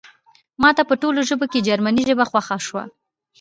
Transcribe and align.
ماته 0.61 0.81
په 0.89 0.95
ټولو 1.01 1.19
ژبو 1.29 1.45
کې 1.51 1.65
جرمني 1.67 2.03
ژبه 2.09 2.25
خوښه 2.29 2.57
شوه 2.67 2.83